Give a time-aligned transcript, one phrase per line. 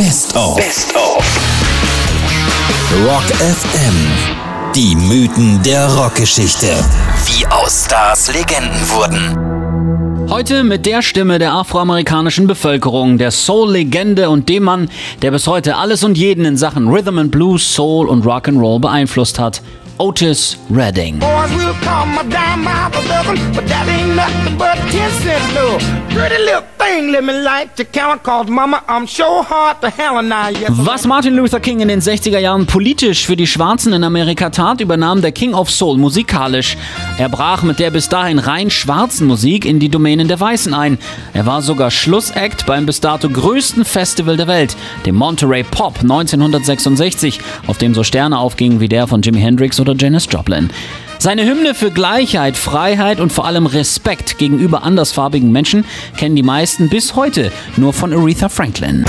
[0.00, 0.56] Best of.
[0.56, 1.22] Best of.
[3.04, 4.72] Rock FM.
[4.74, 6.68] Die Mythen der Rockgeschichte.
[7.26, 10.30] Wie aus Stars Legenden wurden.
[10.30, 14.88] Heute mit der Stimme der afroamerikanischen Bevölkerung, der Soul-Legende und dem Mann,
[15.20, 19.38] der bis heute alles und jeden in Sachen Rhythm and Blues, Soul und Rock'n'Roll beeinflusst
[19.38, 19.60] hat.
[20.00, 21.18] Otis Redding.
[21.18, 25.54] Boys will come a dime by the dozen, but that ain't nothing but 10 cent
[25.54, 25.82] love.
[26.08, 30.16] Pretty little thing, let me like to count, cause mama, I'm sure hard to hell
[30.18, 30.54] and I.
[30.86, 34.80] Was Martin Luther King in den 60er Jahren politisch für die Schwarzen in Amerika tat,
[34.80, 36.78] übernahm der King of Soul musikalisch.
[37.18, 40.96] Er brach mit der bis dahin rein schwarzen Musik in die Domänen der Weißen ein.
[41.34, 44.74] Er war sogar Schlussact beim bis dato größten Festival der Welt,
[45.04, 49.89] dem Monterey Pop 1966, auf dem so Sterne aufgingen wie der von Jimi Hendrix oder
[49.90, 50.70] oder Janis Joplin.
[51.18, 55.84] Seine Hymne für Gleichheit, Freiheit und vor allem Respekt gegenüber andersfarbigen Menschen
[56.16, 59.04] kennen die meisten bis heute nur von Aretha Franklin.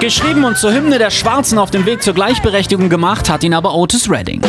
[0.00, 3.74] Geschrieben und zur Hymne der Schwarzen auf dem Weg zur Gleichberechtigung gemacht, hat ihn aber
[3.74, 4.42] Otis Redding.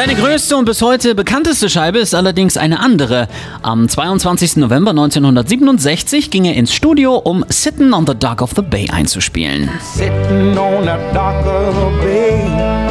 [0.00, 3.28] Seine größte und bis heute bekannteste Scheibe ist allerdings eine andere.
[3.60, 4.56] Am 22.
[4.56, 9.68] November 1967 ging er ins Studio, um Sitting on the Dock of the Bay einzuspielen.
[9.92, 12.89] Sitting on the dock of the bay,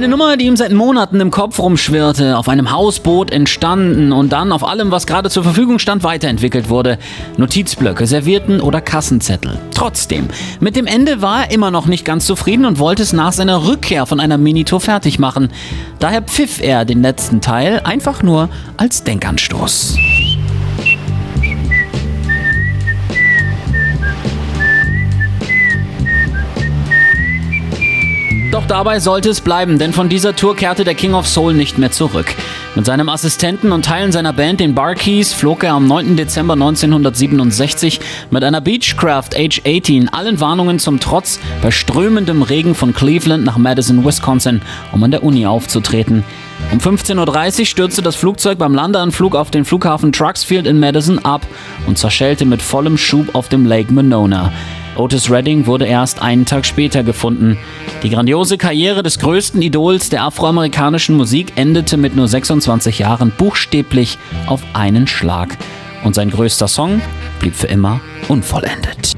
[0.00, 4.50] Eine Nummer, die ihm seit Monaten im Kopf rumschwirrte, auf einem Hausboot entstanden und dann
[4.50, 6.98] auf allem, was gerade zur Verfügung stand, weiterentwickelt wurde.
[7.36, 9.58] Notizblöcke, Servierten oder Kassenzettel.
[9.74, 10.28] Trotzdem,
[10.58, 13.66] mit dem Ende war er immer noch nicht ganz zufrieden und wollte es nach seiner
[13.66, 15.50] Rückkehr von einer Minitour fertig machen.
[15.98, 19.98] Daher pfiff er den letzten Teil einfach nur als Denkanstoß.
[28.60, 31.78] Doch dabei sollte es bleiben, denn von dieser Tour kehrte der King of Soul nicht
[31.78, 32.26] mehr zurück.
[32.74, 36.14] Mit seinem Assistenten und Teilen seiner Band, den Barkeys, flog er am 9.
[36.14, 43.46] Dezember 1967 mit einer Beechcraft H-18 allen Warnungen zum Trotz bei strömendem Regen von Cleveland
[43.46, 44.60] nach Madison, Wisconsin,
[44.92, 46.22] um an der Uni aufzutreten.
[46.70, 51.46] Um 15.30 Uhr stürzte das Flugzeug beim Landeanflug auf den Flughafen Truxfield in Madison ab
[51.86, 54.52] und zerschellte mit vollem Schub auf dem Lake Monona.
[54.96, 57.56] Otis Redding wurde erst einen Tag später gefunden.
[58.02, 64.18] Die grandiose Karriere des größten Idols der afroamerikanischen Musik endete mit nur 26 Jahren buchstäblich
[64.46, 65.56] auf einen Schlag.
[66.04, 67.00] Und sein größter Song
[67.38, 69.14] blieb für immer unvollendet.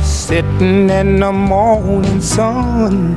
[0.00, 3.16] Sitting in the morning sun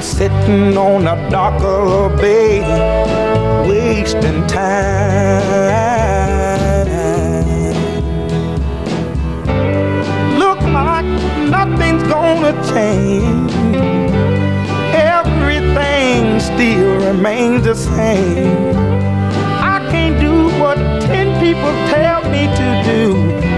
[0.00, 2.60] Sitting on a darker bay,
[3.68, 5.42] wasting time.
[10.38, 11.04] Look like
[11.50, 13.52] nothing's gonna change.
[14.94, 18.76] Everything still remains the same.
[19.60, 20.76] I can't do what
[21.06, 23.57] ten people tell me to do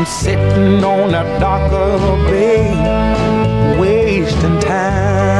[0.00, 5.39] I'm sitting on a dock of a bay, wasting time.